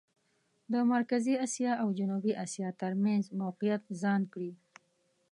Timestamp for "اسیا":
1.45-1.71, 2.43-2.69